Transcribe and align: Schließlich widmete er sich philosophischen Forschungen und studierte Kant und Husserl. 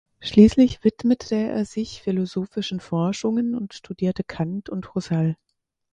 Schließlich 0.19 0.83
widmete 0.83 1.35
er 1.35 1.63
sich 1.63 2.01
philosophischen 2.01 2.79
Forschungen 2.79 3.53
und 3.53 3.75
studierte 3.75 4.23
Kant 4.23 4.67
und 4.67 4.95
Husserl. 4.95 5.37